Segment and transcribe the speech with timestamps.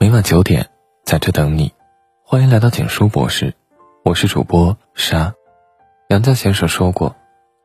[0.00, 0.70] 每晚九点，
[1.04, 1.72] 在这等你。
[2.22, 3.54] 欢迎来到简书博士，
[4.04, 5.34] 我是主播沙。
[6.08, 7.16] 杨绛先生说过：“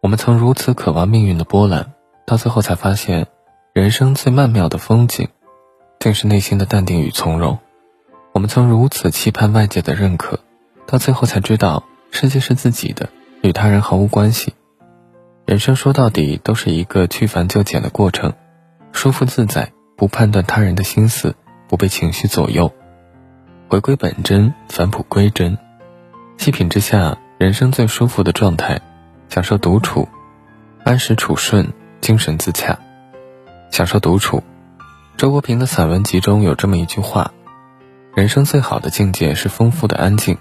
[0.00, 1.92] 我们曾如此渴望命运的波澜，
[2.26, 3.26] 到最后才发现，
[3.74, 5.28] 人生最曼妙的风景，
[6.00, 7.58] 竟是内心的淡定与从容。
[8.32, 10.40] 我们曾如此期盼外界的认可，
[10.86, 13.10] 到最后才知道，世界是自己的，
[13.42, 14.54] 与他人毫无关系。
[15.44, 18.32] 人生说到底，都是一个去繁就简的过程，
[18.92, 21.36] 舒服自在，不判断他人的心思。”
[21.72, 22.70] 不被情绪左右，
[23.70, 25.56] 回归本真，返璞归真，
[26.36, 28.82] 细品之下，人生最舒服的状态，
[29.30, 30.06] 享受独处，
[30.84, 31.72] 安时处顺，
[32.02, 32.78] 精神自洽，
[33.70, 34.42] 享受独处。
[35.16, 37.32] 周国平的散文集中有这么一句话：
[38.14, 40.36] 人生最好的境界是丰富的安静。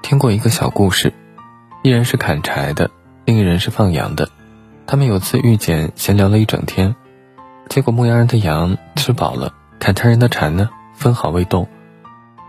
[0.00, 1.12] 听过一个小故事，
[1.82, 2.88] 一人是砍柴的，
[3.24, 4.28] 另一人是放羊的，
[4.86, 6.94] 他们有次遇见，闲聊了一整天，
[7.68, 9.54] 结果牧羊人的羊吃饱了。
[9.80, 11.66] 砍柴人的柴呢，分毫未动。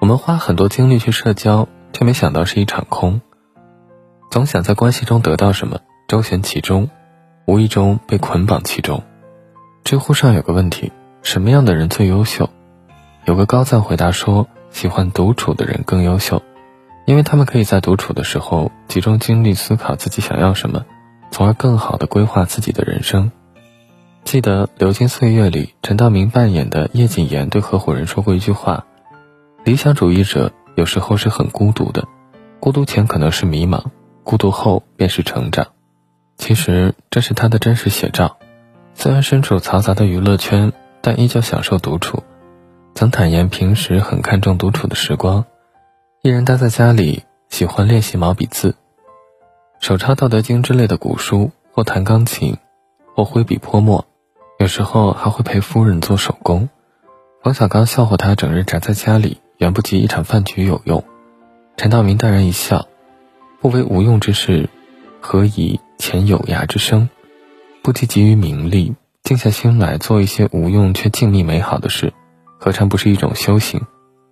[0.02, 3.22] 我们花很多精力去社交，却没想到是一场空。
[4.30, 6.90] 总想在关系中得到什么，周旋其中，
[7.46, 9.02] 无意中被捆绑其中。
[9.86, 10.92] 知乎上有个问题：
[11.24, 12.50] 什么样的人最优秀？
[13.24, 16.44] 有个高赞回答说：喜欢独处的人更优秀，
[17.06, 20.86] 因为他们可以在独处的时候集中精力思考自己想要什么，
[21.32, 23.32] 从而更好的规划自己的人生。
[24.24, 28.86] 记得《流金岁月》里，陈道明扮演的叶谨言对合伙人说过一句话
[29.66, 32.08] ：“理想主义者有时候是很孤独的，
[32.60, 33.84] 孤独前可能是迷茫，
[34.24, 35.68] 孤独后便是成长。”
[36.38, 38.38] 其实这是他的真实写照。
[38.94, 42.24] 虽然身处嘈杂的娱乐圈，但依旧享受独处。
[42.96, 45.46] 曾坦言平时很看重独处的时光，
[46.22, 48.76] 一人待在家里，喜欢练习毛笔字，
[49.80, 52.58] 手抄《道德经》之类的古书，或弹钢琴，
[53.14, 54.06] 或挥笔泼墨。
[54.62, 56.70] 有时候还会陪夫人做手工。
[57.42, 61.04] 冯小刚笑话他整日宅在家里，远不及一场饭局有用。
[61.78, 62.88] 陈道明淡然一笑
[63.60, 64.70] ：“不为无用之事，
[65.20, 67.10] 何以遣有涯之生？
[67.82, 68.94] 不积极于名利，
[69.24, 72.14] 静下心来做一些无用却静谧美好的事，
[72.60, 73.82] 何尝不是一种修行？”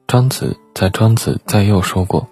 [0.05, 2.27] 庄子在《庄子在右》说过：“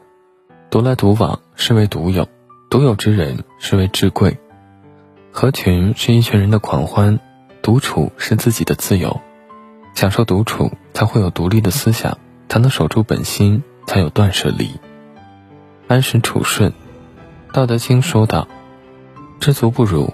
[0.70, 2.28] 独来独往是为独有，
[2.70, 4.38] 独有之人是为至贵。
[5.32, 7.20] 合群是一群人的狂欢。”
[7.68, 9.20] 独处是自己的自由，
[9.94, 12.18] 享受独处才会有独立的思想，
[12.48, 14.80] 才能守住本心，才有断舍离。
[15.90, 16.72] 安时处顺，
[17.52, 18.48] 《道德经》说道
[19.42, 20.14] ：“知足不辱，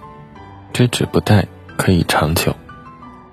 [0.74, 1.46] 知止不殆，
[1.78, 2.56] 可以长久。”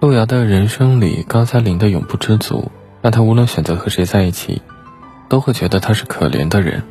[0.00, 2.70] 路遥的人生里，高加林的永不知足，
[3.00, 4.60] 让他无论选择和谁在一起，
[5.30, 6.82] 都会觉得他是可怜的人。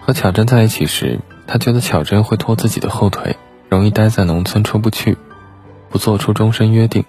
[0.00, 3.36] 和巧珍在一起时，他觉得巧珍会拖自己的后腿，
[3.68, 5.18] 容易待在农村出不去。
[5.90, 7.04] 不做出终身约定，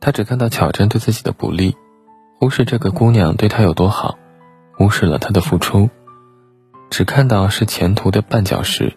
[0.00, 1.76] 他只看到巧珍对自己的不利，
[2.38, 4.18] 忽视这个姑娘对他有多好，
[4.76, 5.90] 忽视了他的付出，
[6.90, 8.94] 只看到是前途的绊脚石。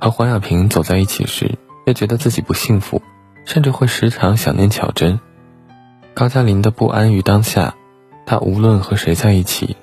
[0.00, 3.02] 和黄亚萍走在一起时，又觉得自己不幸福，
[3.44, 5.20] 甚至会时常想念巧珍。
[6.14, 7.74] 高加林的不安于当下，
[8.24, 9.76] 他无论和谁在一起，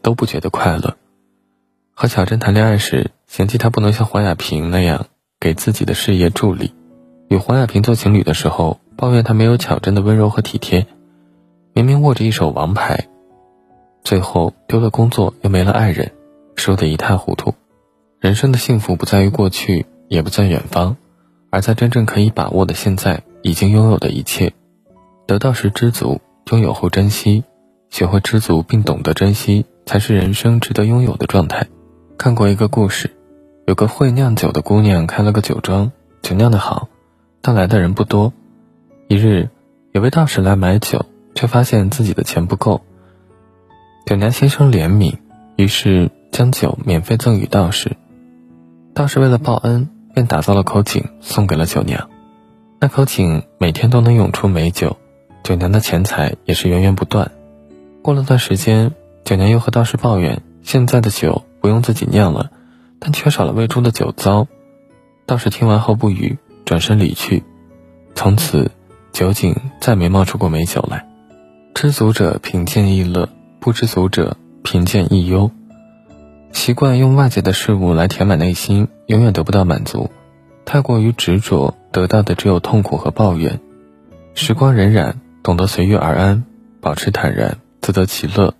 [0.00, 0.96] 都不觉得快乐。
[1.94, 5.06] 和巧珍谈恋爱时，嫌弃他不能像黄亚萍那样
[5.40, 6.72] 给自己的事业助力。
[7.32, 10.86] 与黄亚萍做情侣的时候，抱怨他没有巧珍的温柔和体贴。
[11.72, 13.08] 明明握着一手王牌，
[14.04, 16.12] 最后丢了工作又没了爱人，
[16.56, 17.54] 输得一塌糊涂。
[18.20, 20.98] 人生的幸福不在于过去，也不在远方，
[21.48, 24.52] 而在真正可以把握的现在，已经拥有的一切。
[25.26, 27.44] 得到时知足，拥有后珍惜，
[27.88, 31.66] 学会知足并懂得珍惜，才是人生值得拥有的状态。
[32.18, 33.10] 看过一个故事，
[33.66, 35.90] 有个会酿酒的姑娘开了个酒庄，
[36.20, 36.88] 酒酿得好。
[37.42, 38.32] 但来的人不多。
[39.08, 39.50] 一日，
[39.90, 41.04] 有位道士来买酒，
[41.34, 42.82] 却发现自己的钱不够。
[44.06, 45.16] 酒娘心生怜悯，
[45.56, 47.96] 于是将酒免费赠与道士。
[48.94, 52.08] 道士为了报恩，便打造了口井送给了酒娘。
[52.78, 54.96] 那口井每天都能涌出美酒，
[55.42, 57.32] 酒娘的钱财也是源源不断。
[58.02, 58.92] 过了段时间，
[59.24, 62.50] 酒娘又和道士抱怨，现在的酒不用自己酿了，
[63.00, 64.46] 但缺少了喂猪的酒糟。
[65.26, 66.38] 道士听完后不语。
[66.72, 67.44] 转身离去，
[68.14, 68.70] 从此
[69.12, 71.06] 酒井再没冒出过美酒来。
[71.74, 73.28] 知足者贫贱亦乐，
[73.60, 75.50] 不知足者贫贱亦忧。
[76.50, 80.10] 习惯用外界的事物来填满内心，永远得不到满足。
[80.64, 83.60] 太过于执着，得到的只有痛苦和抱怨。
[84.32, 86.42] 时光荏苒，懂得随遇而安，
[86.80, 88.54] 保持坦然，自得其乐，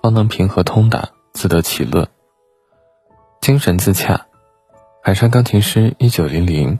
[0.00, 2.06] 方能平和通达，自得其乐。
[3.40, 4.26] 精神自洽。
[5.02, 6.78] 海上钢琴师一九零零。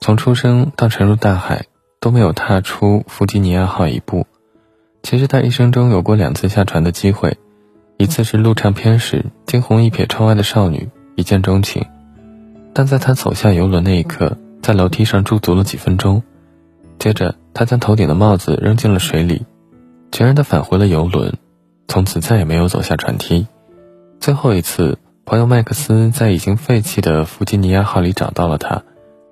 [0.00, 1.66] 从出生到沉入大海，
[2.00, 4.26] 都没有踏出弗吉尼亚号一步。
[5.02, 7.36] 其实他一生中有过两次下船的机会，
[7.96, 11.84] 一次是录唱片时，惊鸿一瞥窗外的少女，一见钟情。
[12.72, 16.22] 但在他走下游轮那一刻，在楼梯上驻足了几分钟，
[16.98, 19.46] 接着他将头顶的帽子扔进了水里，
[20.12, 21.32] 全然的返回了游轮，
[21.88, 23.46] 从此再也没有走下船梯。
[24.20, 28.82] 最后一次，朋友麦克斯在已经废弃的弗吉尼亚号里找到了他，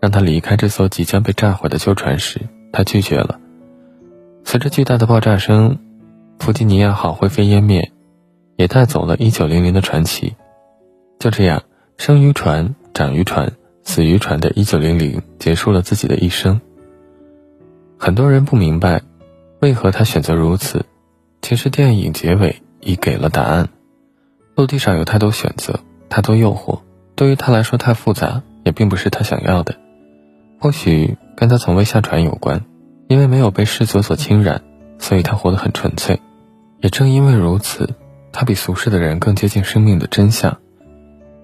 [0.01, 2.41] 让他离开这艘即将被炸毁的旧船时，
[2.73, 3.41] 他拒绝了。
[4.45, 5.79] 随着巨大的爆炸声，
[6.39, 7.93] 弗吉尼亚号灰飞烟灭，
[8.57, 10.35] 也带走了1900的传奇。
[11.19, 11.63] 就这样，
[11.97, 12.75] 生于船。
[12.95, 13.53] 长于船，
[13.83, 16.63] 死于船的一九零零结束了自己的一生。
[17.99, 19.03] 很多人不明白，
[19.61, 20.87] 为何他选择如此。
[21.43, 23.69] 其实电影结尾已给了答案。
[24.55, 25.79] 陆地上有太多选择，
[26.09, 26.81] 太多诱惑，
[27.15, 29.77] 对于他来说太复杂，也并不是他想要的。
[30.59, 32.65] 或许跟他从未下船有关，
[33.09, 34.63] 因为没有被世俗所侵染，
[34.99, 36.21] 所以他活得很纯粹。
[36.81, 37.95] 也正因为如此，
[38.33, 40.59] 他比俗世的人更接近生命的真相。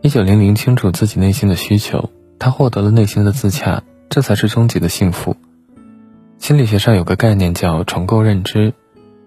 [0.00, 5.36] 一九零零清楚自己内心的需求，他获得了内心的自洽，这才是终极的幸福。
[6.38, 8.74] 心理学上有个概念叫重构认知，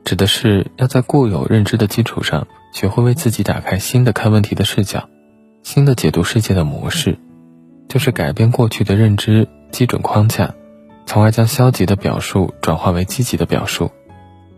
[0.03, 5.07] 指的是要在固有认知的基础上，学会为自己打开新的看问题的视角，
[5.63, 7.17] 新的解读世界的模式，
[7.87, 10.55] 就是改变过去的认知基准框架，
[11.05, 13.91] 从而将消极的表述转化为积极的表述，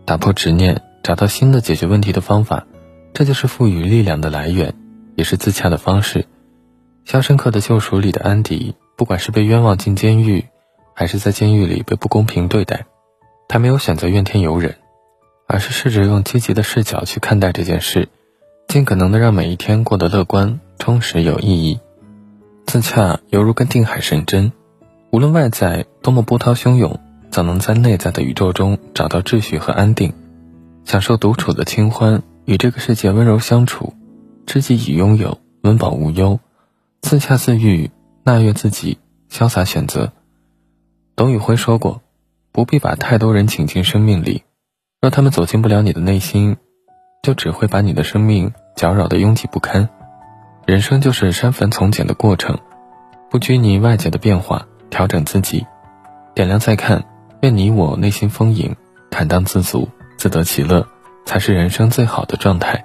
[0.04, 2.64] 打破执念，找到新的解决问题的方法，
[3.12, 4.72] 这就是赋予力量的来源。
[5.16, 6.20] 也是自洽的方式。
[7.04, 10.44] 《肖申克的救赎》里的安迪，不管是被冤枉进监狱，
[10.94, 12.86] 还是在监狱里被不公平对待，
[13.48, 14.76] 他没有选择怨天尤人，
[15.48, 18.08] 而是试着用积极的视角去看待这件事，
[18.68, 21.80] 尽可能的让每一天过得乐观、充实、有意义。
[22.64, 24.52] 自洽犹如跟定海神针，
[25.10, 27.00] 无论外在多么波涛汹涌，
[27.30, 30.12] 总能在内在的宇宙中找到秩序和安定，
[30.84, 33.94] 享受独处的清欢，与这个世界温柔相处。
[34.46, 36.40] 知己已拥有，温饱无忧，
[37.02, 37.90] 自洽自愈，
[38.22, 38.98] 纳悦自己，
[39.30, 40.12] 潇洒选择。
[41.16, 42.02] 董宇辉说过
[42.52, 44.44] ：“不必把太多人请进生命里，
[45.00, 46.56] 若他们走进不了你的内心，
[47.22, 49.88] 就只会把你的生命搅扰得拥挤不堪。
[50.66, 52.58] 人生就是删繁从简的过程，
[53.30, 55.66] 不拘泥外界的变化，调整自己，
[56.34, 57.04] 点亮再看。
[57.42, 58.74] 愿你我内心丰盈，
[59.10, 60.86] 坦荡自足，自得其乐，
[61.24, 62.84] 才是人生最好的状态。”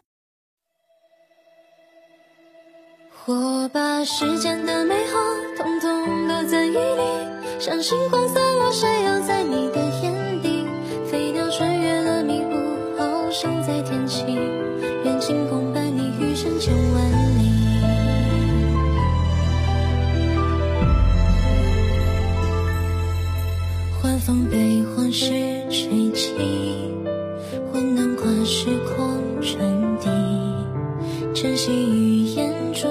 [3.25, 5.17] 我把世间的美好
[5.57, 9.12] 统统都赠予你，像星光洒落，闪耀
[24.25, 25.33] 风被往事
[25.69, 26.31] 吹起，
[27.73, 30.07] 温暖跨时空传递，
[31.33, 32.89] 珍惜语言准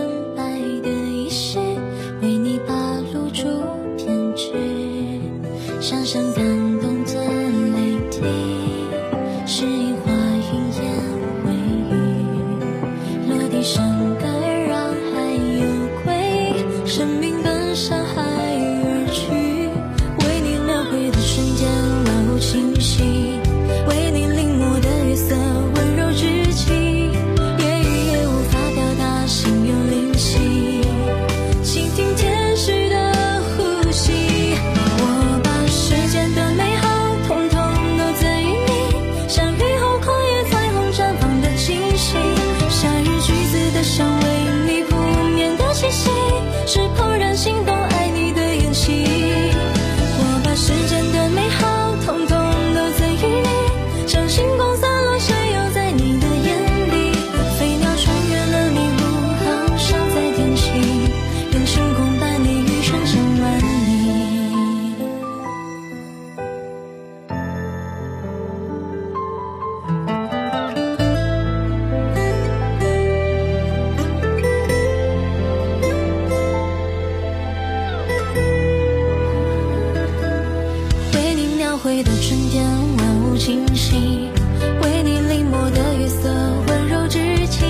[46.74, 47.01] 中。
[81.82, 82.64] 回的春天
[82.98, 84.30] 万物清晰
[84.82, 86.28] 为你临摹的月色
[86.68, 87.66] 温柔至极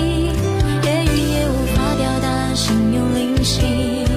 [0.83, 4.12] 言语也无法表达心有灵犀